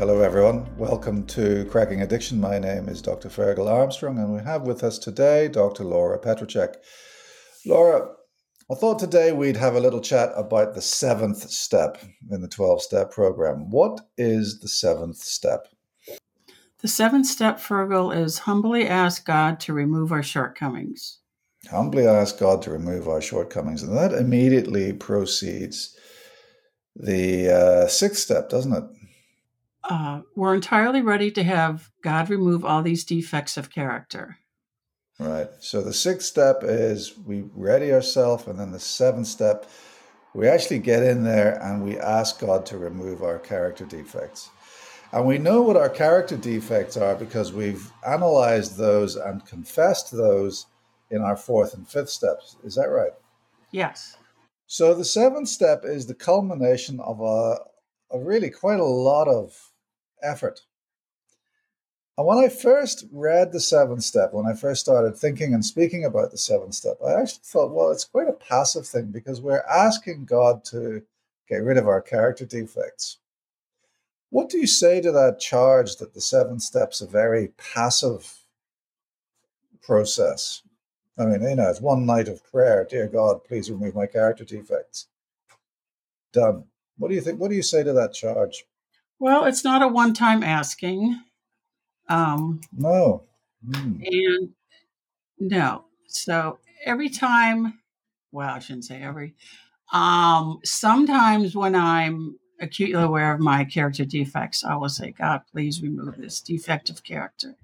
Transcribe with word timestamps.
Hello, 0.00 0.22
everyone. 0.22 0.66
Welcome 0.78 1.26
to 1.26 1.66
Cracking 1.66 2.00
Addiction. 2.00 2.40
My 2.40 2.58
name 2.58 2.88
is 2.88 3.02
Dr. 3.02 3.28
Ferghal 3.28 3.70
Armstrong, 3.70 4.16
and 4.16 4.32
we 4.32 4.40
have 4.40 4.62
with 4.62 4.82
us 4.82 4.98
today 4.98 5.46
Dr. 5.46 5.84
Laura 5.84 6.18
Petracek. 6.18 6.76
Laura, 7.66 8.08
I 8.72 8.76
thought 8.76 8.98
today 8.98 9.32
we'd 9.32 9.58
have 9.58 9.74
a 9.74 9.80
little 9.80 10.00
chat 10.00 10.30
about 10.34 10.72
the 10.72 10.80
seventh 10.80 11.50
step 11.50 11.98
in 12.30 12.40
the 12.40 12.48
12 12.48 12.80
step 12.80 13.10
program. 13.10 13.68
What 13.68 14.00
is 14.16 14.60
the 14.60 14.68
seventh 14.68 15.18
step? 15.18 15.68
The 16.78 16.88
seventh 16.88 17.26
step, 17.26 17.58
Ferghal, 17.58 18.16
is 18.16 18.38
humbly 18.38 18.88
ask 18.88 19.26
God 19.26 19.60
to 19.60 19.74
remove 19.74 20.12
our 20.12 20.22
shortcomings. 20.22 21.18
Humbly 21.70 22.06
ask 22.06 22.38
God 22.38 22.62
to 22.62 22.70
remove 22.70 23.06
our 23.06 23.20
shortcomings. 23.20 23.82
And 23.82 23.94
that 23.98 24.14
immediately 24.14 24.94
proceeds 24.94 25.94
the 26.96 27.50
uh, 27.50 27.86
sixth 27.86 28.22
step, 28.22 28.48
doesn't 28.48 28.72
it? 28.72 28.84
Uh, 29.82 30.20
we're 30.36 30.54
entirely 30.54 31.02
ready 31.02 31.30
to 31.30 31.42
have 31.42 31.90
God 32.02 32.28
remove 32.28 32.64
all 32.64 32.82
these 32.82 33.04
defects 33.04 33.56
of 33.56 33.70
character. 33.70 34.38
Right. 35.18 35.48
So 35.60 35.82
the 35.82 35.92
sixth 35.92 36.28
step 36.28 36.60
is 36.62 37.16
we 37.18 37.44
ready 37.54 37.92
ourselves, 37.92 38.46
and 38.46 38.58
then 38.58 38.72
the 38.72 38.80
seventh 38.80 39.26
step, 39.26 39.68
we 40.34 40.48
actually 40.48 40.78
get 40.78 41.02
in 41.02 41.24
there 41.24 41.62
and 41.62 41.84
we 41.84 41.98
ask 41.98 42.40
God 42.40 42.64
to 42.66 42.78
remove 42.78 43.22
our 43.22 43.38
character 43.38 43.84
defects. 43.84 44.50
And 45.12 45.26
we 45.26 45.38
know 45.38 45.60
what 45.62 45.76
our 45.76 45.88
character 45.88 46.36
defects 46.36 46.96
are 46.96 47.16
because 47.16 47.52
we've 47.52 47.90
analyzed 48.06 48.76
those 48.76 49.16
and 49.16 49.44
confessed 49.44 50.12
those 50.12 50.66
in 51.10 51.20
our 51.20 51.36
fourth 51.36 51.74
and 51.74 51.86
fifth 51.86 52.10
steps. 52.10 52.56
Is 52.62 52.76
that 52.76 52.88
right? 52.88 53.12
Yes. 53.72 54.16
So 54.66 54.94
the 54.94 55.04
seventh 55.04 55.48
step 55.48 55.82
is 55.84 56.06
the 56.06 56.14
culmination 56.14 57.00
of 57.00 57.20
a, 57.20 57.58
a 58.12 58.18
really 58.20 58.50
quite 58.50 58.78
a 58.78 58.84
lot 58.84 59.26
of 59.26 59.69
effort. 60.22 60.62
And 62.20 62.26
when 62.26 62.38
I 62.38 62.48
first 62.48 63.06
read 63.10 63.50
the 63.50 63.60
seventh 63.60 64.02
step, 64.02 64.32
when 64.32 64.46
I 64.46 64.52
first 64.52 64.82
started 64.82 65.16
thinking 65.16 65.54
and 65.54 65.64
speaking 65.64 66.04
about 66.04 66.30
the 66.30 66.38
seventh 66.38 66.74
step, 66.74 66.98
I 67.02 67.14
actually 67.14 67.40
thought, 67.44 67.72
well, 67.72 67.90
it's 67.90 68.04
quite 68.04 68.28
a 68.28 68.32
passive 68.32 68.86
thing 68.86 69.06
because 69.06 69.40
we're 69.40 69.64
asking 69.70 70.26
God 70.26 70.62
to 70.66 71.02
get 71.48 71.62
rid 71.62 71.78
of 71.78 71.88
our 71.88 72.02
character 72.02 72.44
defects. 72.44 73.16
What 74.28 74.48
do 74.48 74.58
you 74.58 74.66
say 74.66 75.00
to 75.00 75.10
that 75.12 75.40
charge 75.40 75.96
that 75.96 76.12
the 76.12 76.20
seven 76.20 76.60
steps 76.60 77.00
a 77.00 77.06
very 77.06 77.48
passive 77.56 78.44
process? 79.82 80.62
I 81.18 81.24
mean, 81.24 81.42
you 81.42 81.56
know, 81.56 81.70
it's 81.70 81.80
one 81.80 82.06
night 82.06 82.28
of 82.28 82.44
prayer. 82.44 82.86
Dear 82.88 83.08
God, 83.08 83.44
please 83.44 83.70
remove 83.70 83.94
my 83.94 84.06
character 84.06 84.44
defects. 84.44 85.06
Done. 86.32 86.64
What 86.98 87.08
do 87.08 87.14
you 87.14 87.20
think? 87.20 87.40
What 87.40 87.50
do 87.50 87.56
you 87.56 87.62
say 87.62 87.82
to 87.82 87.92
that 87.94 88.12
charge? 88.12 88.64
Well, 89.20 89.44
it's 89.44 89.62
not 89.62 89.82
a 89.82 89.88
one 89.88 90.14
time 90.14 90.42
asking. 90.42 91.20
Um, 92.08 92.62
no. 92.76 93.24
Mm. 93.68 94.02
And 94.04 94.50
no. 95.38 95.84
So 96.08 96.58
every 96.84 97.10
time, 97.10 97.80
well, 98.32 98.54
I 98.54 98.58
shouldn't 98.58 98.86
say 98.86 99.02
every. 99.02 99.34
Um, 99.92 100.60
sometimes 100.64 101.54
when 101.54 101.74
I'm 101.74 102.38
acutely 102.60 103.02
aware 103.02 103.34
of 103.34 103.40
my 103.40 103.64
character 103.64 104.06
defects, 104.06 104.64
I 104.64 104.76
will 104.76 104.88
say, 104.88 105.12
God, 105.12 105.42
please 105.52 105.82
remove 105.82 106.16
this 106.16 106.40
defective 106.40 107.04
character. 107.04 107.56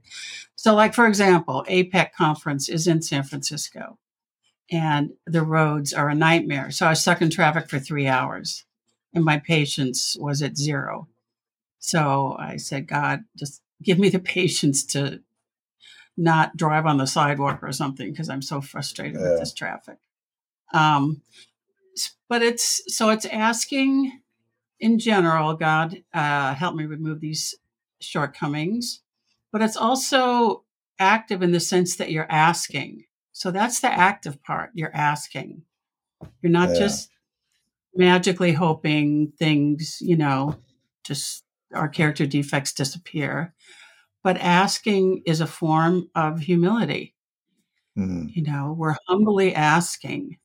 So, 0.57 0.75
like, 0.75 0.95
for 0.95 1.07
example, 1.07 1.65
APEC 1.69 2.13
conference 2.13 2.69
is 2.69 2.87
in 2.87 3.01
San 3.01 3.23
Francisco 3.23 3.99
and 4.71 5.13
the 5.27 5.43
roads 5.43 5.95
are 5.95 6.11
a 6.11 6.15
nightmare. 6.15 6.71
So 6.71 6.87
I 6.87 6.91
was 6.91 7.01
stuck 7.01 7.23
in 7.23 7.31
traffic 7.31 7.71
for 7.71 7.79
three 7.79 8.07
hours 8.07 8.65
and 9.15 9.25
my 9.25 9.39
patience 9.39 10.17
was 10.21 10.43
at 10.43 10.57
zero. 10.57 11.09
So 11.87 12.35
I 12.37 12.57
said, 12.57 12.89
God, 12.89 13.27
just 13.37 13.63
give 13.81 13.97
me 13.97 14.09
the 14.09 14.19
patience 14.37 14.85
to 14.87 15.21
not 16.17 16.57
drive 16.57 16.85
on 16.85 16.97
the 16.97 17.07
sidewalk 17.07 17.61
or 17.63 17.71
something 17.71 18.11
because 18.11 18.29
I'm 18.29 18.43
so 18.43 18.61
frustrated 18.61 19.21
yeah. 19.21 19.31
with 19.31 19.39
this 19.39 19.55
traffic. 19.55 19.99
Um, 20.75 21.23
but 22.29 22.43
it's 22.43 22.83
so 22.93 23.11
it's 23.11 23.25
asking 23.27 24.21
in 24.81 24.99
general, 24.99 25.55
God, 25.55 26.03
uh, 26.13 26.55
help 26.55 26.75
me 26.75 26.87
remove 26.87 27.21
these 27.21 27.55
shortcomings. 28.01 29.03
But 29.53 29.63
it's 29.63 29.77
also 29.77 30.65
active 30.99 31.41
in 31.41 31.53
the 31.53 31.61
sense 31.61 31.97
that 31.97 32.11
you're 32.11 32.31
asking. 32.31 33.05
So 33.31 33.53
that's 33.53 33.79
the 33.79 33.93
active 33.93 34.43
part. 34.43 34.71
You're 34.75 34.95
asking. 34.95 35.63
You're 36.43 36.51
not 36.51 36.71
yeah. 36.71 36.81
just 36.81 37.11
magically 37.95 38.55
hoping 38.55 39.33
things, 39.39 39.99
you 40.01 40.17
know, 40.17 40.57
just 41.05 41.46
our 41.77 41.89
character 41.89 42.27
defects 42.27 42.73
disappear. 42.73 43.55
But 44.23 44.39
asking 44.39 45.23
is 45.27 45.41
a 45.41 45.47
form 45.47 46.11
of 46.15 46.41
humility. 46.41 47.15
Mm. 47.97 48.35
You 48.35 48.43
know, 48.43 48.75
we're 48.77 48.97
humbly 49.07 49.55
asking. 49.55 50.39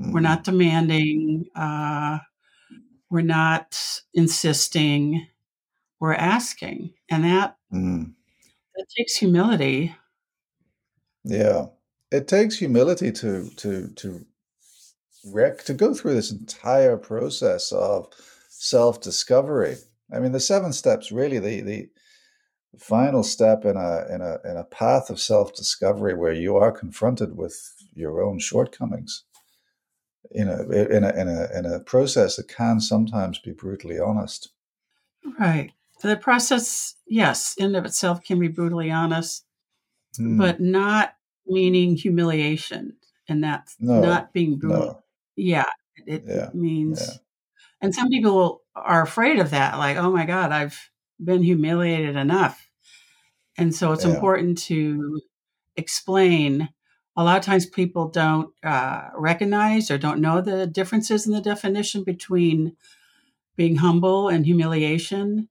Mm. 0.00 0.12
We're 0.12 0.20
not 0.20 0.44
demanding. 0.44 1.46
Uh, 1.54 2.18
we're 3.10 3.20
not 3.20 4.00
insisting. 4.14 5.26
We're 6.00 6.14
asking, 6.14 6.92
and 7.10 7.24
that 7.24 7.56
mm. 7.72 8.12
that 8.74 8.86
takes 8.96 9.16
humility. 9.16 9.94
Yeah, 11.24 11.66
it 12.10 12.28
takes 12.28 12.58
humility 12.58 13.12
to 13.12 13.48
to 13.56 13.88
to 13.88 14.26
rec 15.32 15.64
to 15.64 15.74
go 15.74 15.94
through 15.94 16.14
this 16.14 16.32
entire 16.32 16.96
process 16.96 17.72
of 17.72 18.08
self 18.48 19.00
discovery 19.00 19.76
I 20.12 20.20
mean, 20.20 20.32
the 20.32 20.40
seven 20.40 20.72
steps 20.72 21.10
really 21.10 21.38
the 21.38 21.62
the 21.62 21.88
final 22.78 23.22
step 23.22 23.64
in 23.64 23.76
a 23.76 24.06
in 24.12 24.20
a 24.20 24.38
in 24.44 24.56
a 24.56 24.64
path 24.64 25.10
of 25.10 25.20
self 25.20 25.54
discovery 25.54 26.14
where 26.14 26.32
you 26.32 26.56
are 26.56 26.72
confronted 26.72 27.36
with 27.36 27.74
your 27.94 28.22
own 28.22 28.38
shortcomings. 28.38 29.24
In 30.32 30.48
a 30.48 30.62
in 30.62 31.04
a 31.04 31.10
in 31.10 31.28
a 31.28 31.58
in 31.58 31.66
a 31.66 31.80
process 31.80 32.36
that 32.36 32.48
can 32.48 32.80
sometimes 32.80 33.38
be 33.38 33.52
brutally 33.52 33.98
honest. 33.98 34.50
Right. 35.38 35.72
The 36.02 36.16
process, 36.16 36.94
yes, 37.06 37.54
in 37.56 37.74
of 37.74 37.84
itself 37.84 38.22
can 38.22 38.38
be 38.38 38.48
brutally 38.48 38.90
honest, 38.90 39.44
hmm. 40.16 40.38
but 40.38 40.60
not 40.60 41.14
meaning 41.46 41.96
humiliation, 41.96 42.96
and 43.28 43.42
that's 43.42 43.76
no, 43.80 44.00
not 44.00 44.32
being 44.32 44.58
brutal. 44.58 44.78
No. 44.78 45.02
Yeah, 45.36 45.70
it, 46.06 46.24
yeah, 46.26 46.50
means. 46.52 47.00
Yeah. 47.00 47.14
And 47.80 47.94
some 47.94 48.08
people 48.08 48.62
are 48.76 49.02
afraid 49.02 49.38
of 49.38 49.50
that 49.50 49.78
like 49.78 49.96
oh 49.96 50.10
my 50.12 50.26
god 50.26 50.52
i've 50.52 50.90
been 51.22 51.42
humiliated 51.42 52.16
enough. 52.16 52.68
And 53.58 53.74
so 53.74 53.92
it's 53.92 54.04
yeah. 54.04 54.14
important 54.14 54.58
to 54.64 55.20
explain. 55.76 56.68
A 57.16 57.24
lot 57.24 57.38
of 57.38 57.44
times 57.44 57.66
people 57.66 58.08
don't 58.08 58.52
uh, 58.62 59.08
recognize 59.14 59.90
or 59.90 59.96
don't 59.96 60.20
know 60.20 60.40
the 60.40 60.66
differences 60.66 61.26
in 61.26 61.32
the 61.32 61.40
definition 61.40 62.04
between 62.04 62.76
being 63.56 63.76
humble 63.76 64.28
and 64.28 64.44
humiliation. 64.44 65.48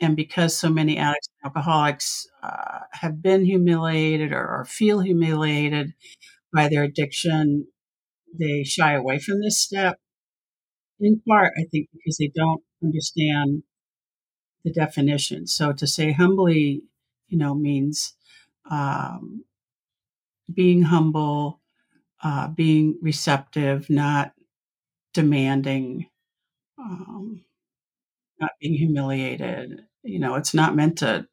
And 0.00 0.16
because 0.16 0.56
so 0.56 0.70
many 0.70 0.96
addicts 0.96 1.28
and 1.28 1.48
alcoholics 1.48 2.26
uh, 2.42 2.80
have 2.92 3.22
been 3.22 3.44
humiliated 3.44 4.32
or, 4.32 4.60
or 4.60 4.64
feel 4.64 5.00
humiliated 5.00 5.94
by 6.52 6.68
their 6.68 6.82
addiction 6.84 7.66
they 8.36 8.64
shy 8.64 8.94
away 8.94 9.18
from 9.20 9.40
this 9.40 9.60
step 9.60 9.98
in 11.00 11.20
part, 11.28 11.52
I 11.58 11.64
think, 11.70 11.88
because 11.92 12.16
they 12.18 12.28
don't 12.34 12.62
understand 12.82 13.62
the 14.64 14.72
definition. 14.72 15.46
So 15.46 15.72
to 15.72 15.86
say 15.86 16.12
humbly, 16.12 16.82
you 17.28 17.38
know, 17.38 17.54
means 17.54 18.14
um, 18.70 19.44
being 20.52 20.82
humble, 20.82 21.60
uh, 22.22 22.48
being 22.48 22.98
receptive, 23.02 23.90
not 23.90 24.32
demanding, 25.14 26.08
um, 26.78 27.44
not 28.40 28.52
being 28.60 28.74
humiliated. 28.74 29.86
You 30.02 30.18
know, 30.20 30.34
it's 30.36 30.54
not 30.54 30.76
meant 30.76 30.98
to 30.98 31.26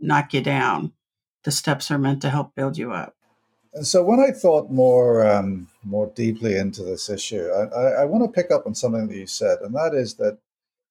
knock 0.00 0.34
you 0.34 0.42
down. 0.42 0.92
The 1.44 1.52
steps 1.52 1.90
are 1.90 1.98
meant 1.98 2.22
to 2.22 2.30
help 2.30 2.54
build 2.56 2.78
you 2.78 2.92
up. 2.92 3.16
And 3.74 3.84
so 3.86 4.04
when 4.04 4.20
I 4.20 4.30
thought 4.30 4.70
more 4.70 5.26
um, 5.26 5.68
more 5.82 6.06
deeply 6.14 6.56
into 6.56 6.82
this 6.84 7.10
issue, 7.10 7.48
I, 7.48 7.64
I, 7.74 7.90
I 8.02 8.04
want 8.04 8.24
to 8.24 8.42
pick 8.42 8.52
up 8.52 8.66
on 8.66 8.74
something 8.74 9.08
that 9.08 9.16
you 9.16 9.26
said, 9.26 9.58
and 9.62 9.74
that 9.74 9.94
is 9.94 10.14
that 10.14 10.38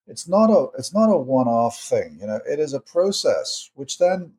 it's 0.05 0.27
not 0.27 0.49
a 0.49 0.67
it's 0.77 0.93
not 0.93 1.09
a 1.09 1.17
one-off 1.17 1.79
thing. 1.79 2.17
You 2.19 2.27
know, 2.27 2.41
it 2.45 2.59
is 2.59 2.73
a 2.73 2.81
process, 2.81 3.69
which 3.75 3.97
then 3.99 4.33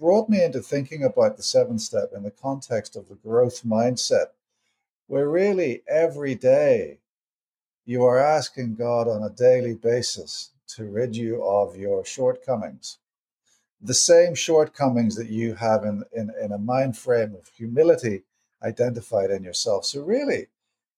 brought 0.00 0.28
me 0.28 0.42
into 0.42 0.60
thinking 0.60 1.04
about 1.04 1.36
the 1.36 1.42
seventh 1.44 1.82
step 1.82 2.10
in 2.14 2.24
the 2.24 2.32
context 2.32 2.96
of 2.96 3.08
the 3.08 3.14
growth 3.14 3.62
mindset, 3.64 4.26
where 5.06 5.28
really 5.28 5.82
every 5.88 6.34
day 6.34 6.98
you 7.84 8.02
are 8.02 8.18
asking 8.18 8.74
God 8.74 9.06
on 9.06 9.22
a 9.22 9.30
daily 9.30 9.74
basis 9.74 10.50
to 10.74 10.84
rid 10.84 11.14
you 11.14 11.44
of 11.44 11.76
your 11.76 12.04
shortcomings 12.04 12.98
the 13.80 13.94
same 13.94 14.34
shortcomings 14.34 15.16
that 15.16 15.28
you 15.28 15.54
have 15.54 15.84
in, 15.84 16.02
in, 16.12 16.32
in 16.42 16.52
a 16.52 16.58
mind 16.58 16.96
frame 16.96 17.34
of 17.34 17.48
humility 17.48 18.22
identified 18.62 19.30
in 19.30 19.44
yourself. 19.44 19.84
So, 19.84 20.02
really, 20.02 20.48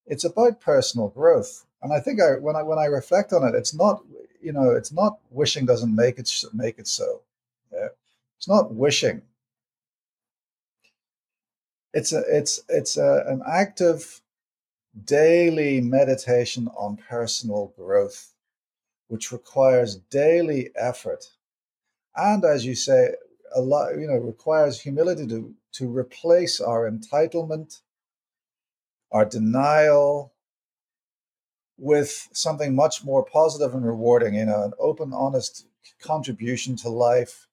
it's 0.06 0.24
about 0.24 0.60
personal 0.60 1.08
growth. 1.08 1.66
and 1.82 1.92
I 1.92 2.00
think 2.00 2.20
I 2.20 2.38
when 2.38 2.56
I 2.56 2.62
when 2.62 2.78
I 2.78 2.86
reflect 2.86 3.32
on 3.32 3.46
it, 3.46 3.54
it's 3.54 3.74
not 3.74 4.02
you 4.40 4.52
know 4.52 4.70
it's 4.70 4.92
not 4.92 5.18
wishing 5.30 5.66
doesn't 5.66 5.94
make 5.94 6.18
it 6.18 6.30
make 6.52 6.78
it 6.78 6.88
so. 6.88 7.22
Yeah? 7.72 7.88
It's 8.38 8.48
not 8.48 8.74
wishing. 8.74 9.22
It's 11.92 12.12
a 12.12 12.22
it's 12.28 12.60
it's 12.68 12.96
a, 12.96 13.24
an 13.26 13.42
active 13.46 14.20
daily 15.04 15.80
meditation 15.80 16.68
on 16.76 16.96
personal 16.96 17.72
growth, 17.76 18.32
which 19.08 19.32
requires 19.32 19.96
daily 19.96 20.70
effort, 20.76 21.30
and 22.16 22.44
as 22.44 22.64
you 22.64 22.74
say, 22.74 23.14
a 23.54 23.60
lot 23.60 23.98
you 23.98 24.06
know 24.06 24.16
requires 24.16 24.80
humility 24.80 25.26
to 25.28 25.54
to 25.72 25.88
replace 25.96 26.60
our 26.60 26.90
entitlement, 26.90 27.80
our 29.12 29.24
denial, 29.24 30.32
with 31.78 32.28
something 32.32 32.74
much 32.74 33.04
more 33.04 33.24
positive 33.24 33.74
and 33.74 33.86
rewarding, 33.86 34.34
you 34.34 34.44
know, 34.44 34.64
an 34.64 34.72
open, 34.78 35.12
honest 35.12 35.66
contribution 36.02 36.76
to 36.76 36.88
life 36.88 37.46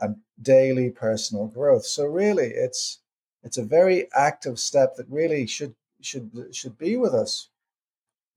and 0.00 0.16
daily 0.40 0.90
personal 0.90 1.46
growth. 1.46 1.86
So 1.86 2.04
really 2.06 2.48
it's 2.48 2.98
it's 3.44 3.58
a 3.58 3.64
very 3.64 4.08
active 4.14 4.58
step 4.58 4.96
that 4.96 5.08
really 5.08 5.46
should 5.46 5.74
should 6.00 6.30
should 6.52 6.76
be 6.76 6.96
with 6.96 7.14
us 7.14 7.48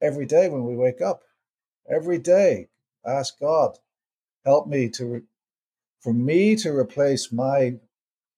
every 0.02 0.26
day 0.26 0.48
when 0.48 0.66
we 0.66 0.76
wake 0.76 1.02
up. 1.02 1.24
Every 1.90 2.18
day, 2.18 2.70
ask 3.06 3.40
God, 3.40 3.80
help 4.44 4.68
me 4.68 4.90
to 4.90 5.24
for 6.06 6.14
me 6.14 6.56
to 6.56 6.70
replace 6.70 7.32
my 7.32 7.74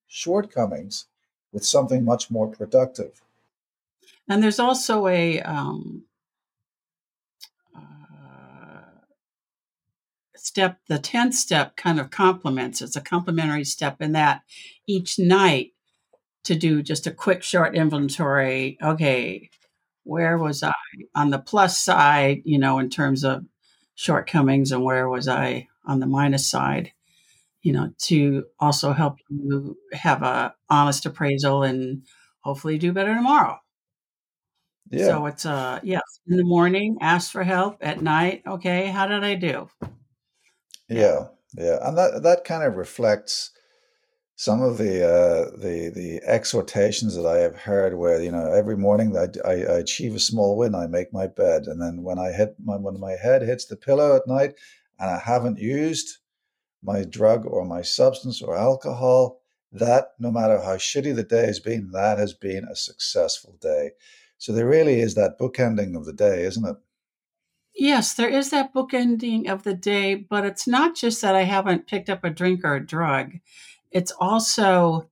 shortcomings 0.08 1.08
with 1.52 1.66
something 1.66 2.06
much 2.06 2.32
more 2.32 2.48
productive. 2.48 3.22
And 4.30 4.42
there's 4.42 4.58
also 4.58 5.08
a 5.08 5.42
um, 5.42 6.06
step, 10.38 10.80
the 10.88 10.98
10th 10.98 11.34
step 11.34 11.76
kind 11.76 12.00
of 12.00 12.10
complements. 12.10 12.82
It's 12.82 12.96
a 12.96 13.02
complementary 13.02 13.66
step 13.66 14.02
in 14.02 14.14
that 14.14 14.44
each 14.88 15.20
night 15.20 15.74
to 16.46 16.56
do 16.56 16.82
just 16.82 17.06
a 17.06 17.12
quick 17.12 17.44
short 17.44 17.76
inventory. 17.76 18.78
Okay, 18.82 19.50
where 20.06 20.38
was 20.38 20.64
I 20.64 20.74
on 21.14 21.32
the 21.32 21.40
plus 21.40 21.78
side, 21.78 22.44
you 22.46 22.60
know, 22.60 22.80
in 22.80 22.90
terms 22.90 23.26
of 23.26 23.44
shortcomings, 23.96 24.72
and 24.72 24.86
where 24.86 25.10
was 25.10 25.28
I 25.28 25.68
on 25.86 26.00
the 26.00 26.08
minus 26.08 26.48
side, 26.48 26.94
you 27.68 27.74
know, 27.74 27.92
to 27.98 28.46
also 28.62 28.94
help 28.94 29.18
you 29.28 29.78
have 29.92 30.24
a 30.24 30.56
honest 30.70 31.06
appraisal 31.06 31.64
and 31.64 32.02
hopefully 32.40 32.78
do 32.78 32.94
better 32.94 33.14
tomorrow. 33.14 33.60
Yeah. 34.90 35.08
So 35.08 35.26
it's 35.26 35.46
uh 35.46 35.82
yes, 35.84 36.02
in 36.30 36.38
the 36.38 36.46
morning, 36.46 36.98
ask 37.02 37.30
for 37.30 37.44
help. 37.44 37.80
At 37.82 38.02
night, 38.02 38.44
okay, 38.48 38.88
how 38.88 39.06
did 39.06 39.26
I 39.26 39.36
do? 39.36 39.68
Yeah, 40.88 41.28
yeah, 41.58 41.80
and 41.82 41.98
that 41.98 42.24
that 42.24 42.46
kind 42.46 42.64
of 42.64 42.78
reflects 42.78 43.52
some 44.38 44.62
of 44.62 44.78
the 44.78 45.04
uh, 45.04 45.58
the 45.58 45.92
the 45.94 46.22
exhortations 46.24 47.18
that 47.18 47.26
I 47.26 47.40
have 47.40 47.58
heard, 47.58 47.98
where 47.98 48.22
you 48.22 48.32
know 48.32 48.50
every 48.54 48.78
morning 48.78 49.18
I, 49.18 49.28
I, 49.46 49.52
I, 49.52 49.78
achieve 49.80 50.16
a 50.16 50.20
small 50.20 50.56
win, 50.56 50.74
I 50.74 50.88
make 50.88 51.12
my 51.12 51.28
bed, 51.28 51.64
and 51.66 51.82
then 51.82 52.02
when 52.02 52.18
I 52.18 52.32
hit 52.32 52.56
my 52.64 52.78
when 52.78 52.98
my 52.98 53.18
head 53.22 53.42
hits 53.42 53.66
the 53.66 53.76
pillow 53.76 54.16
at 54.16 54.26
night, 54.26 54.54
and 55.00 55.10
I 55.10 55.20
haven't 55.20 55.60
used 55.60 56.20
my 56.88 57.04
drug 57.04 57.46
or 57.46 57.66
my 57.66 57.82
substance 57.82 58.42
or 58.42 58.58
alcohol, 58.58 59.42
that 59.72 60.14
no 60.18 60.32
matter 60.32 60.62
how 60.62 60.78
shitty 60.78 61.14
the 61.14 61.24
day 61.24 61.46
has 61.46 61.60
been, 61.60 61.92
that 61.92 62.18
has 62.18 62.34
been 62.34 62.64
a 62.64 62.76
successful 62.76 63.58
day. 63.62 63.92
So 64.38 64.54
there 64.54 64.68
really 64.68 65.02
is 65.02 65.16
that 65.16 65.38
bookending 65.38 65.96
of 65.96 66.06
the 66.06 66.14
day, 66.14 66.44
isn't 66.44 66.66
it? 66.66 66.78
Yes, 67.76 68.14
there 68.14 68.30
is 68.30 68.50
that 68.50 68.74
bookending 68.74 69.50
of 69.50 69.64
the 69.64 69.74
day, 69.74 70.16
but 70.16 70.46
it's 70.46 70.66
not 70.66 70.96
just 70.96 71.22
that 71.22 71.36
I 71.36 71.44
haven't 71.44 71.88
picked 71.88 72.10
up 72.10 72.24
a 72.24 72.30
drink 72.30 72.62
or 72.64 72.76
a 72.76 72.86
drug. 72.86 73.34
It's 73.92 74.12
also, 74.20 75.10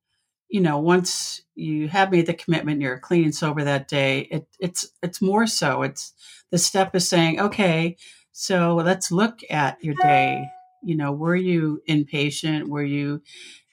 you 0.47 0.61
know, 0.61 0.79
once 0.79 1.43
you 1.53 1.89
have 1.89 2.11
made 2.11 2.25
the 2.25 2.33
commitment, 2.33 2.81
you're 2.81 2.97
clean 2.97 3.25
and 3.25 3.35
sober 3.35 3.63
that 3.63 3.87
day. 3.87 4.21
It, 4.31 4.47
it's 4.59 4.87
it's 5.03 5.21
more 5.21 5.45
so. 5.45 5.83
It's 5.83 6.13
the 6.49 6.57
step 6.57 6.95
is 6.95 7.07
saying, 7.07 7.39
okay, 7.39 7.97
so 8.31 8.75
let's 8.75 9.11
look 9.11 9.39
at 9.49 9.83
your 9.83 9.95
day. 10.01 10.45
You 10.85 10.95
know, 10.95 11.11
were 11.11 11.35
you 11.35 11.81
impatient? 11.87 12.69
Were 12.69 12.83
you 12.83 13.21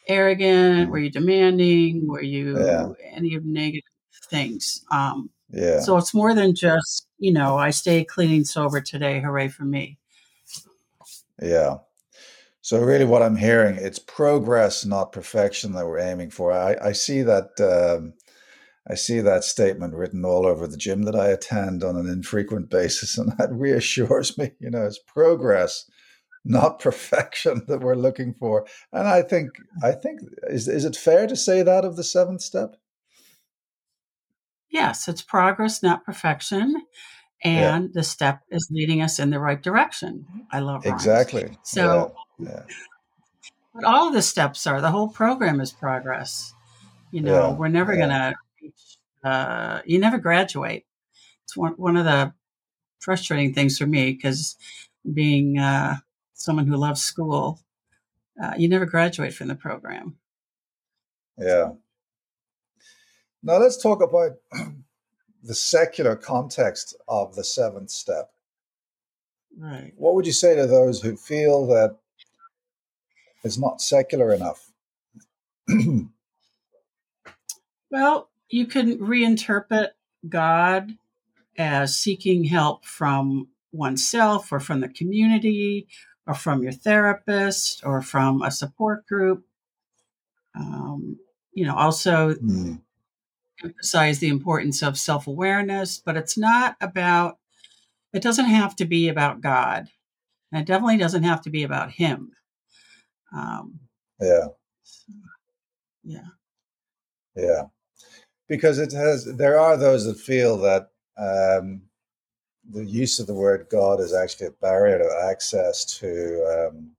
arrogant? 0.09 0.91
Were 0.91 0.99
you 0.99 1.11
demanding? 1.11 2.09
Were 2.09 2.23
you 2.23 2.59
yeah. 2.59 2.88
any 3.12 3.35
of 3.35 3.44
negative 3.44 3.82
things? 4.29 4.85
Um, 4.91 5.31
yeah. 5.50 5.81
So 5.81 5.97
it's 5.99 6.14
more 6.14 6.35
than 6.35 6.55
just, 6.55 7.06
you 7.19 7.32
know, 7.32 7.56
I 7.56 7.70
stay 7.70 8.05
clean 8.05 8.31
and 8.37 8.47
sober 8.47 8.81
today. 8.81 9.20
Hooray 9.20 9.49
for 9.49 9.64
me. 9.64 9.99
Yeah. 11.41 11.79
So 12.62 12.81
really, 12.81 13.05
what 13.05 13.23
I'm 13.23 13.37
hearing, 13.37 13.76
it's 13.76 13.99
progress, 13.99 14.85
not 14.85 15.12
perfection, 15.12 15.73
that 15.73 15.85
we're 15.85 15.99
aiming 15.99 16.31
for. 16.31 16.53
I, 16.53 16.76
I 16.81 16.93
see 16.93 17.23
that. 17.23 17.61
Um, 17.61 18.14
I 18.88 18.94
see 18.94 19.20
that 19.20 19.44
statement 19.44 19.94
written 19.94 20.25
all 20.25 20.44
over 20.44 20.67
the 20.67 20.76
gym 20.76 21.03
that 21.03 21.14
I 21.14 21.29
attend 21.29 21.85
on 21.85 21.97
an 21.97 22.09
infrequent 22.09 22.69
basis, 22.70 23.19
and 23.19 23.32
that 23.38 23.53
reassures 23.53 24.38
me. 24.38 24.53
You 24.61 24.70
know, 24.70 24.87
it's 24.87 24.99
progress, 24.99 25.91
not 26.44 26.79
perfection, 26.81 27.62
that 27.69 27.81
we're 27.81 27.94
looking 27.94 28.35
for. 28.35 28.67
And 28.93 29.06
I 29.06 29.23
think, 29.23 29.50
I 29.83 29.93
think, 29.93 30.21
is 30.49 30.69
is 30.69 30.85
it 30.85 30.97
fair 30.97 31.27
to 31.27 31.37
say 31.37 31.62
that 31.62 31.85
of 31.85 31.97
the 31.97 32.05
seventh 32.05 32.43
step? 32.43 32.77
yes, 34.73 35.06
it's 35.06 35.23
progress, 35.23 35.83
not 35.83 36.05
perfection. 36.05 36.75
And 37.44 37.85
yeah. 37.85 37.91
the 37.93 38.03
step 38.03 38.41
is 38.50 38.69
leading 38.71 39.03
us 39.03 39.19
in 39.19 39.31
the 39.31 39.39
right 39.39 39.62
direction. 39.62 40.27
I 40.50 40.61
love 40.61 40.85
rhymes. 40.85 41.03
exactly. 41.03 41.56
So, 41.62 42.15
yeah. 42.39 42.49
Yeah. 42.49 42.62
but 43.75 43.85
all 43.85 44.09
of 44.09 44.15
the 44.15 44.23
steps 44.23 44.67
are 44.67 44.81
the 44.81 44.91
whole 44.91 45.09
program 45.09 45.61
is 45.61 45.73
progress. 45.73 46.55
You 47.11 47.21
know, 47.21 47.55
we're 47.59 47.69
never 47.69 47.97
gonna. 47.97 48.35
Uh, 49.23 49.81
you 49.85 49.99
never 49.99 50.19
graduate. 50.19 50.87
It's 51.45 51.56
one 51.56 51.75
one 51.75 51.97
of 51.97 52.05
the 52.05 52.33
frustrating 53.00 53.53
things 53.53 53.77
for 53.77 53.87
me 53.87 54.12
because 54.12 54.56
being 55.12 55.59
uh, 55.59 55.97
someone 56.43 56.67
who 56.67 56.77
loves 56.77 57.00
school, 57.00 57.61
uh, 58.43 58.55
you 58.56 58.69
never 58.69 58.85
graduate 58.85 59.33
from 59.33 59.47
the 59.47 59.55
program. 59.55 60.17
Yeah. 61.39 61.71
Now 63.43 63.59
let's 63.59 63.81
talk 63.81 64.03
about 64.03 64.33
the 65.43 65.55
secular 65.55 66.17
context 66.17 66.97
of 67.06 67.37
the 67.37 67.44
seventh 67.44 67.91
step. 67.91 68.31
Right. 69.57 69.93
What 69.97 70.14
would 70.14 70.26
you 70.26 70.33
say 70.33 70.57
to 70.57 70.66
those 70.66 71.00
who 71.00 71.16
feel 71.16 71.66
that 71.69 71.97
it's 73.45 73.59
not 73.59 73.81
secular 73.81 74.33
enough? 74.33 74.71
well, 77.90 78.31
you 78.49 78.66
can 78.66 78.99
reinterpret 78.99 79.90
God 80.28 80.97
as 81.57 81.97
seeking 81.97 82.45
help 82.45 82.85
from 82.85 83.49
oneself 83.73 84.52
or 84.52 84.61
from 84.61 84.81
the 84.81 84.88
community 84.88 85.87
or 86.26 86.35
from 86.35 86.62
your 86.62 86.73
therapist 86.73 87.85
or 87.85 88.00
from 88.02 88.43
a 88.43 88.50
support 88.50 89.07
group. 89.07 89.45
Um, 90.55 91.19
you 91.52 91.64
know, 91.64 91.75
also 91.75 92.35
mm 92.35 92.81
emphasize 93.64 94.19
the 94.19 94.29
importance 94.29 94.83
of 94.83 94.99
self 94.99 95.26
awareness, 95.26 95.99
but 95.99 96.17
it's 96.17 96.37
not 96.37 96.76
about, 96.81 97.38
it 98.12 98.23
doesn't 98.23 98.47
have 98.47 98.76
to 98.76 98.85
be 98.85 99.09
about 99.09 99.41
God. 99.41 99.88
And 100.50 100.61
it 100.62 100.67
definitely 100.67 100.99
doesn't 100.99 101.23
have 101.23 101.43
to 101.43 101.50
be 101.50 101.62
about 101.62 101.93
Him. 101.93 102.33
Um, 103.35 103.81
yeah. 104.21 104.49
Yeah. 106.05 106.29
Yeah. 107.37 107.62
Because 108.49 108.79
it 108.79 108.93
has, 108.93 109.25
there 109.25 109.59
are 109.59 109.76
those 109.76 110.05
that 110.05 110.19
feel 110.19 110.59
that 110.59 110.88
um, 111.17 111.83
the 112.73 112.85
use 112.85 113.19
of 113.21 113.26
the 113.26 113.35
word 113.35 113.67
God 113.71 114.00
is 114.00 114.14
actually 114.14 114.49
a 114.49 114.52
barrier 114.52 114.99
to 114.99 115.29
access 115.31 115.85
to 115.99 116.71
um, 116.71 116.91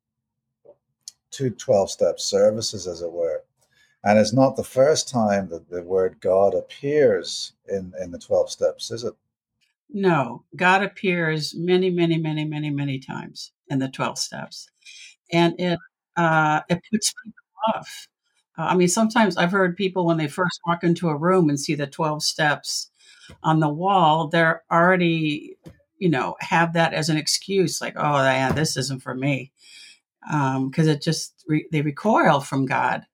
to 1.31 1.49
12 1.49 1.89
step 1.89 2.19
services, 2.19 2.87
as 2.87 3.01
it 3.01 3.11
were. 3.11 3.43
And 4.03 4.19
it's 4.19 4.33
not 4.33 4.55
the 4.55 4.63
first 4.63 5.09
time 5.09 5.49
that 5.49 5.69
the 5.69 5.81
word 5.81 6.17
God 6.19 6.53
appears 6.53 7.53
in, 7.67 7.93
in 8.01 8.11
the 8.11 8.19
12 8.19 8.51
steps, 8.51 8.91
is 8.91 9.03
it? 9.03 9.13
No, 9.89 10.43
God 10.55 10.83
appears 10.83 11.55
many, 11.55 11.89
many, 11.89 12.17
many, 12.17 12.45
many, 12.45 12.69
many 12.69 12.99
times 12.99 13.51
in 13.69 13.79
the 13.79 13.89
12 13.89 14.17
steps. 14.17 14.69
And 15.31 15.59
it, 15.59 15.79
uh, 16.17 16.61
it 16.69 16.81
puts 16.91 17.13
people 17.23 17.73
off. 17.73 18.07
Uh, 18.57 18.63
I 18.63 18.75
mean, 18.75 18.89
sometimes 18.89 19.37
I've 19.37 19.51
heard 19.51 19.77
people 19.77 20.05
when 20.05 20.17
they 20.17 20.27
first 20.27 20.59
walk 20.67 20.83
into 20.83 21.09
a 21.09 21.17
room 21.17 21.49
and 21.49 21.59
see 21.59 21.75
the 21.75 21.87
12 21.87 22.23
steps 22.23 22.91
on 23.43 23.59
the 23.59 23.69
wall, 23.69 24.27
they're 24.27 24.63
already, 24.71 25.57
you 25.97 26.09
know, 26.09 26.35
have 26.39 26.73
that 26.73 26.93
as 26.93 27.09
an 27.09 27.17
excuse, 27.17 27.81
like, 27.81 27.95
oh, 27.97 28.17
yeah, 28.23 28.51
this 28.51 28.77
isn't 28.77 29.01
for 29.01 29.15
me. 29.15 29.51
Because 30.21 30.87
um, 30.87 30.89
it 30.89 31.01
just, 31.01 31.43
re- 31.47 31.67
they 31.71 31.81
recoil 31.81 32.39
from 32.39 32.65
God. 32.65 33.05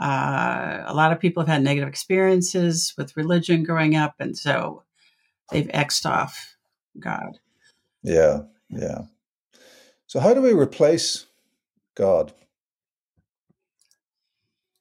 Uh, 0.00 0.82
a 0.86 0.94
lot 0.94 1.12
of 1.12 1.20
people 1.20 1.42
have 1.42 1.48
had 1.48 1.62
negative 1.62 1.88
experiences 1.88 2.92
with 2.98 3.16
religion 3.16 3.64
growing 3.64 3.96
up, 3.96 4.14
and 4.20 4.36
so 4.36 4.82
they've 5.50 5.68
xed 5.68 6.04
off, 6.04 6.56
God. 6.98 7.38
Yeah, 8.02 8.40
yeah. 8.68 9.02
So, 10.06 10.20
how 10.20 10.34
do 10.34 10.42
we 10.42 10.52
replace 10.52 11.26
God? 11.94 12.32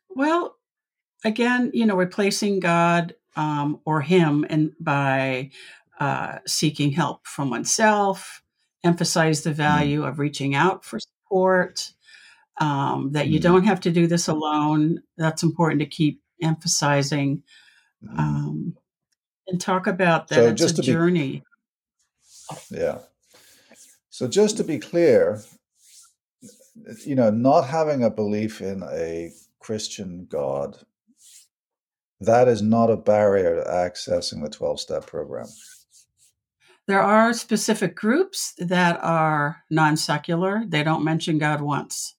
Well, 0.10 0.58
again, 1.24 1.72
you 1.74 1.86
know, 1.86 1.96
replacing 1.96 2.60
God 2.60 3.16
um, 3.36 3.80
or 3.86 4.02
Him 4.02 4.46
and 4.50 4.74
by 4.80 5.52
uh, 6.00 6.40
seeking 6.46 6.92
help 6.92 7.26
from 7.28 7.50
oneself, 7.50 8.42
emphasize 8.84 9.42
the 9.42 9.52
hmm. 9.52 9.58
value 9.58 10.02
mm. 10.04 10.08
of 10.08 10.20
reaching 10.20 10.56
out 10.56 10.84
for 10.86 11.00
support, 11.00 11.94
um, 12.60 13.12
that 13.14 13.28
you 13.28 13.40
mm. 13.40 13.44
don't 13.44 13.64
have 13.64 13.80
to 13.82 13.92
do 13.92 14.08
this 14.08 14.28
alone. 14.28 15.02
That's 15.18 15.44
important 15.44 15.82
to 15.82 15.88
keep 15.88 16.22
emphasizing. 16.42 17.44
Mm. 18.04 18.20
Um, 18.20 18.78
and 19.48 19.62
talk 19.62 19.88
about 19.88 20.28
that 20.30 20.36
so 20.36 20.48
it's 20.48 20.62
just 20.62 20.80
a 20.80 20.82
journey. 20.82 21.44
Be, 22.72 22.78
yeah. 22.78 23.00
So 24.10 24.28
just 24.28 24.58
to 24.58 24.64
be 24.64 24.80
clear, 24.80 25.42
you 27.06 27.16
know, 27.16 27.30
not 27.30 27.64
having 27.64 28.04
a 28.04 28.10
belief 28.10 28.62
in 28.62 28.84
a 28.84 29.32
Christian 29.60 30.26
God, 30.30 30.78
that 32.22 32.48
is 32.48 32.62
not 32.62 32.90
a 32.90 32.98
barrier 32.98 33.56
to 33.56 33.70
accessing 33.70 34.44
the 34.44 34.50
12 34.50 34.80
step 34.80 35.06
program. 35.06 35.48
There 36.88 37.02
are 37.02 37.34
specific 37.34 37.96
groups 37.96 38.54
that 38.60 39.00
are 39.02 39.64
non 39.70 39.98
secular. 39.98 40.64
They 40.68 40.84
don't 40.84 41.04
mention 41.04 41.40
God 41.40 41.62
once. 41.62 42.16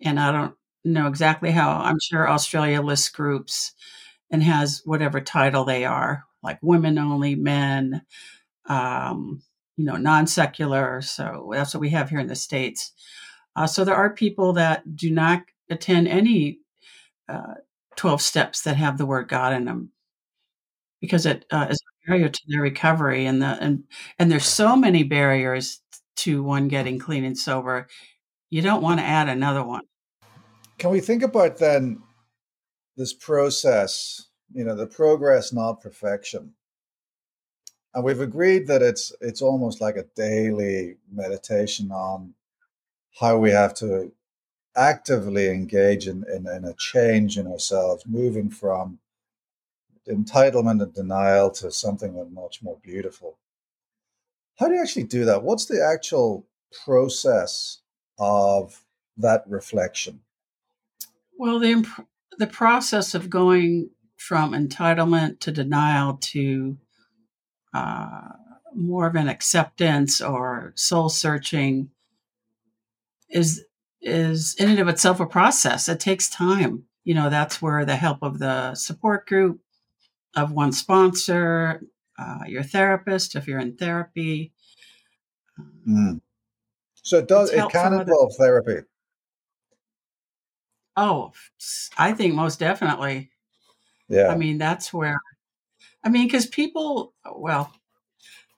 And 0.00 0.18
I 0.18 0.32
don't 0.32 0.54
know 0.84 1.06
exactly 1.06 1.50
how. 1.50 1.70
I'm 1.70 1.98
sure 2.00 2.28
Australia 2.28 2.80
lists 2.80 3.10
groups 3.10 3.72
and 4.30 4.42
has 4.42 4.82
whatever 4.84 5.20
title 5.20 5.64
they 5.64 5.84
are, 5.84 6.24
like 6.42 6.58
women 6.62 6.98
only, 6.98 7.34
men, 7.34 8.02
um, 8.66 9.42
you 9.76 9.84
know, 9.84 9.96
non 9.96 10.26
secular. 10.26 11.02
So 11.02 11.50
that's 11.52 11.74
what 11.74 11.80
we 11.82 11.90
have 11.90 12.08
here 12.08 12.20
in 12.20 12.26
the 12.26 12.36
States. 12.36 12.92
Uh, 13.54 13.66
so 13.66 13.84
there 13.84 13.94
are 13.94 14.10
people 14.10 14.54
that 14.54 14.96
do 14.96 15.10
not 15.10 15.42
attend 15.70 16.08
any 16.08 16.58
uh, 17.28 17.54
12 17.96 18.20
steps 18.20 18.62
that 18.62 18.76
have 18.76 18.98
the 18.98 19.06
word 19.06 19.28
God 19.28 19.52
in 19.52 19.64
them 19.64 19.90
because 21.00 21.26
it 21.26 21.44
uh, 21.50 21.66
is 21.70 21.78
a 21.78 22.08
barrier 22.08 22.28
to 22.28 22.40
their 22.48 22.62
recovery. 22.62 23.26
And, 23.26 23.42
the, 23.42 23.58
and, 23.60 23.84
and 24.18 24.30
there's 24.30 24.46
so 24.46 24.76
many 24.76 25.02
barriers 25.02 25.80
to 26.16 26.42
one 26.42 26.68
getting 26.68 26.98
clean 26.98 27.24
and 27.24 27.36
sober. 27.36 27.88
You 28.50 28.62
don't 28.62 28.82
want 28.82 29.00
to 29.00 29.06
add 29.06 29.28
another 29.28 29.64
one. 29.64 29.82
Can 30.78 30.90
we 30.90 31.00
think 31.00 31.22
about 31.22 31.58
then 31.58 32.02
this 32.96 33.12
process, 33.12 34.28
you 34.52 34.64
know, 34.64 34.74
the 34.74 34.86
progress, 34.86 35.52
not 35.52 35.80
perfection? 35.80 36.52
And 37.94 38.04
we've 38.04 38.20
agreed 38.20 38.66
that 38.66 38.82
it's 38.82 39.12
it's 39.20 39.40
almost 39.40 39.80
like 39.80 39.96
a 39.96 40.06
daily 40.16 40.96
meditation 41.12 41.92
on 41.92 42.34
how 43.20 43.38
we 43.38 43.50
have 43.50 43.74
to 43.74 44.10
actively 44.76 45.48
engage 45.48 46.08
in, 46.08 46.24
in, 46.32 46.48
in 46.48 46.64
a 46.64 46.74
change 46.74 47.38
in 47.38 47.46
ourselves, 47.46 48.04
moving 48.06 48.50
from 48.50 48.98
entitlement 50.08 50.82
and 50.82 50.94
denial 50.94 51.50
to 51.50 51.70
something 51.70 52.14
much 52.32 52.62
more 52.62 52.78
beautiful. 52.82 53.38
How 54.56 54.68
do 54.68 54.74
you 54.74 54.80
actually 54.80 55.04
do 55.04 55.24
that? 55.24 55.42
What's 55.42 55.66
the 55.66 55.84
actual 55.84 56.46
process 56.84 57.80
of 58.18 58.84
that 59.16 59.44
reflection? 59.48 60.20
Well, 61.38 61.58
the 61.58 61.70
imp- 61.70 62.08
the 62.38 62.46
process 62.46 63.14
of 63.14 63.30
going 63.30 63.90
from 64.16 64.52
entitlement 64.52 65.40
to 65.40 65.52
denial 65.52 66.18
to 66.20 66.76
uh, 67.72 68.28
more 68.74 69.06
of 69.06 69.14
an 69.14 69.28
acceptance 69.28 70.20
or 70.20 70.72
soul 70.76 71.08
searching 71.08 71.90
is 73.28 73.64
is 74.04 74.54
in 74.56 74.70
and 74.70 74.78
of 74.78 74.88
itself 74.88 75.18
a 75.18 75.26
process. 75.26 75.88
It 75.88 75.98
takes 75.98 76.28
time. 76.28 76.84
You 77.04 77.14
know, 77.14 77.30
that's 77.30 77.60
where 77.60 77.84
the 77.84 77.96
help 77.96 78.22
of 78.22 78.38
the 78.38 78.74
support 78.74 79.26
group, 79.26 79.60
of 80.36 80.52
one 80.52 80.72
sponsor, 80.72 81.82
uh, 82.18 82.44
your 82.46 82.62
therapist, 82.62 83.34
if 83.34 83.46
you're 83.46 83.58
in 83.58 83.76
therapy. 83.76 84.52
Mm. 85.88 86.20
So 87.02 87.18
it 87.18 87.28
does. 87.28 87.50
It 87.50 87.68
can 87.70 87.92
involve 87.92 88.32
other- 88.32 88.34
therapy. 88.38 88.86
Oh, 90.96 91.32
I 91.98 92.12
think 92.12 92.34
most 92.34 92.60
definitely. 92.60 93.30
Yeah. 94.08 94.28
I 94.28 94.36
mean, 94.36 94.58
that's 94.58 94.92
where. 94.92 95.18
I 96.04 96.08
mean, 96.08 96.26
because 96.26 96.46
people, 96.46 97.14
well, 97.34 97.72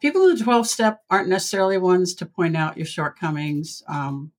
people 0.00 0.28
in 0.28 0.36
the 0.36 0.44
12 0.44 0.66
step 0.66 1.00
aren't 1.08 1.28
necessarily 1.28 1.78
ones 1.78 2.14
to 2.16 2.26
point 2.26 2.56
out 2.56 2.76
your 2.76 2.86
shortcomings. 2.86 3.82
Um, 3.88 4.32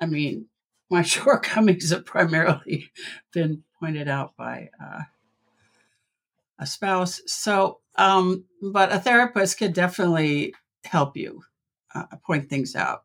I 0.00 0.06
mean, 0.06 0.46
my 0.90 1.02
shortcomings 1.02 1.90
have 1.90 2.04
primarily 2.04 2.90
been 3.32 3.62
pointed 3.78 4.08
out 4.08 4.36
by 4.36 4.70
uh, 4.82 5.02
a 6.58 6.66
spouse. 6.66 7.20
So, 7.26 7.80
um, 7.96 8.44
but 8.60 8.92
a 8.92 8.98
therapist 8.98 9.58
could 9.58 9.72
definitely 9.72 10.54
help 10.84 11.16
you 11.16 11.42
uh, 11.94 12.04
point 12.24 12.48
things 12.48 12.76
out 12.76 13.04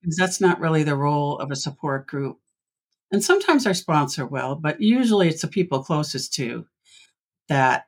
because 0.00 0.16
that's 0.16 0.40
not 0.40 0.60
really 0.60 0.82
the 0.82 0.96
role 0.96 1.38
of 1.38 1.50
a 1.50 1.56
support 1.56 2.06
group. 2.06 2.38
And 3.10 3.22
sometimes 3.24 3.66
our 3.66 3.74
sponsor 3.74 4.26
will, 4.26 4.56
but 4.56 4.80
usually 4.80 5.28
it's 5.28 5.42
the 5.42 5.48
people 5.48 5.82
closest 5.82 6.34
to 6.34 6.66
that. 7.48 7.86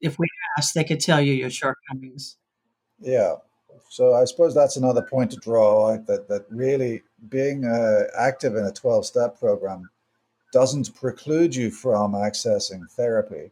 If 0.00 0.18
we 0.18 0.26
ask, 0.58 0.74
they 0.74 0.82
could 0.82 1.00
tell 1.00 1.20
you 1.20 1.32
your 1.32 1.50
shortcomings. 1.50 2.36
Yeah. 3.00 3.36
So 3.88 4.14
I 4.14 4.24
suppose 4.24 4.54
that's 4.54 4.76
another 4.76 5.02
point 5.02 5.30
to 5.32 5.36
draw 5.36 5.92
out 5.92 6.06
that 6.06 6.28
that 6.28 6.46
really 6.50 7.02
being 7.28 7.64
uh, 7.64 8.04
active 8.18 8.56
in 8.56 8.64
a 8.64 8.72
twelve 8.72 9.06
step 9.06 9.38
program 9.38 9.90
doesn't 10.52 10.94
preclude 10.94 11.54
you 11.54 11.70
from 11.70 12.12
accessing 12.12 12.88
therapy, 12.90 13.50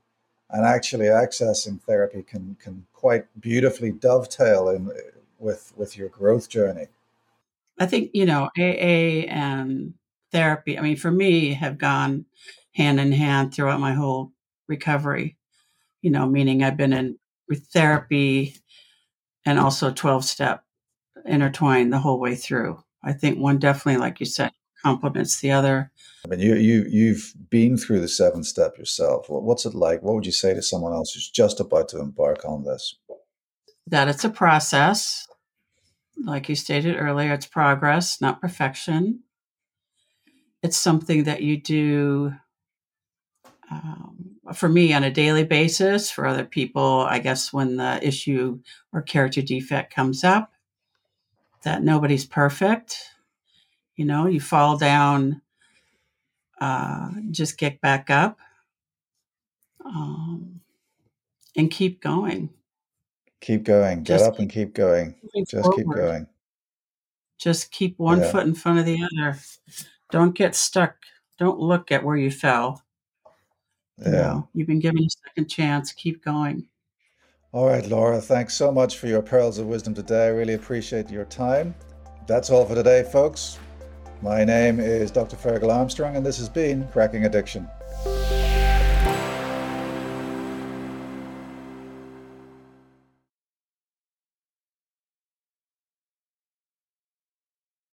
and 0.50 0.64
actually 0.64 1.06
accessing 1.06 1.80
therapy 1.82 2.22
can 2.22 2.56
can 2.60 2.86
quite 2.92 3.26
beautifully 3.40 3.92
dovetail 3.92 4.68
in 4.70 4.90
with 5.38 5.72
with 5.76 5.96
your 5.96 6.08
growth 6.08 6.48
journey. 6.48 6.86
I 7.78 7.86
think 7.86 8.10
you 8.14 8.26
know 8.26 8.48
AA 8.58 9.26
and 9.28 9.94
therapy. 10.32 10.78
I 10.78 10.82
mean, 10.82 10.96
for 10.96 11.10
me, 11.10 11.52
have 11.54 11.78
gone 11.78 12.24
hand 12.72 13.00
in 13.00 13.12
hand 13.12 13.54
throughout 13.54 13.80
my 13.80 13.92
whole 13.92 14.32
recovery. 14.68 15.36
You 16.02 16.10
know, 16.10 16.26
meaning 16.26 16.62
I've 16.62 16.76
been 16.76 16.92
in 16.92 17.18
therapy 17.72 18.56
and 19.46 19.58
also 19.58 19.90
12 19.90 20.24
step 20.24 20.64
intertwined 21.24 21.92
the 21.92 21.98
whole 21.98 22.20
way 22.20 22.34
through. 22.34 22.82
I 23.02 23.12
think 23.12 23.38
one 23.38 23.58
definitely, 23.58 24.00
like 24.00 24.20
you 24.20 24.26
said, 24.26 24.52
complements 24.82 25.40
the 25.40 25.52
other. 25.52 25.90
I 26.24 26.28
mean, 26.28 26.40
you 26.40 26.54
you 26.54 26.84
you've 26.88 27.34
been 27.48 27.76
through 27.76 28.00
the 28.00 28.08
seven 28.08 28.42
step 28.42 28.76
yourself. 28.76 29.26
What's 29.28 29.64
it 29.64 29.74
like? 29.74 30.02
What 30.02 30.14
would 30.14 30.26
you 30.26 30.32
say 30.32 30.54
to 30.54 30.62
someone 30.62 30.92
else 30.92 31.14
who's 31.14 31.30
just 31.30 31.60
about 31.60 31.88
to 31.90 32.00
embark 32.00 32.44
on 32.44 32.64
this? 32.64 32.96
That 33.86 34.08
it's 34.08 34.24
a 34.24 34.30
process, 34.30 35.26
like 36.22 36.48
you 36.48 36.54
stated 36.54 36.96
earlier. 36.96 37.32
It's 37.32 37.46
progress, 37.46 38.20
not 38.20 38.40
perfection. 38.40 39.20
It's 40.62 40.76
something 40.76 41.24
that 41.24 41.42
you 41.42 41.60
do. 41.60 42.34
Um, 43.70 44.19
for 44.54 44.68
me 44.68 44.92
on 44.92 45.04
a 45.04 45.10
daily 45.10 45.44
basis, 45.44 46.10
for 46.10 46.26
other 46.26 46.44
people, 46.44 47.06
I 47.08 47.18
guess 47.18 47.52
when 47.52 47.76
the 47.76 48.06
issue 48.06 48.60
or 48.92 49.02
character 49.02 49.42
defect 49.42 49.94
comes 49.94 50.24
up, 50.24 50.52
that 51.62 51.82
nobody's 51.82 52.24
perfect. 52.24 52.98
You 53.96 54.06
know, 54.06 54.26
you 54.26 54.40
fall 54.40 54.78
down, 54.78 55.42
uh, 56.60 57.10
just 57.30 57.58
get 57.58 57.80
back 57.80 58.10
up 58.10 58.38
um, 59.84 60.60
and 61.56 61.70
keep 61.70 62.00
going. 62.00 62.50
Keep 63.40 63.64
going. 63.64 64.02
Get 64.02 64.18
just 64.18 64.24
up 64.24 64.38
and 64.38 64.50
keep 64.50 64.74
going. 64.74 65.14
Just 65.46 65.64
forward. 65.64 65.76
keep 65.76 65.86
going. 65.86 66.26
Just 67.38 67.70
keep 67.70 67.98
one 67.98 68.20
yeah. 68.20 68.30
foot 68.30 68.46
in 68.46 68.54
front 68.54 68.78
of 68.78 68.84
the 68.84 69.02
other. 69.02 69.38
Don't 70.10 70.34
get 70.34 70.54
stuck. 70.54 70.96
Don't 71.38 71.58
look 71.58 71.90
at 71.90 72.04
where 72.04 72.16
you 72.16 72.30
fell 72.30 72.82
yeah. 74.06 74.10
know, 74.10 74.48
you've 74.54 74.66
been 74.66 74.80
given 74.80 75.02
a 75.02 75.08
second 75.08 75.48
chance. 75.48 75.92
Keep 75.92 76.24
going. 76.24 76.66
All 77.52 77.66
right, 77.66 77.84
Laura, 77.86 78.20
thanks 78.20 78.54
so 78.54 78.70
much 78.70 78.98
for 78.98 79.08
your 79.08 79.22
pearls 79.22 79.58
of 79.58 79.66
wisdom 79.66 79.92
today. 79.92 80.26
I 80.26 80.28
really 80.28 80.54
appreciate 80.54 81.10
your 81.10 81.24
time. 81.24 81.74
That's 82.28 82.48
all 82.50 82.64
for 82.64 82.76
today, 82.76 83.02
folks. 83.02 83.58
My 84.22 84.44
name 84.44 84.78
is 84.78 85.10
Dr. 85.10 85.36
Ferghal 85.36 85.74
Armstrong, 85.74 86.14
and 86.14 86.24
this 86.24 86.38
has 86.38 86.48
been 86.48 86.86
Cracking 86.88 87.24
Addiction. 87.24 87.68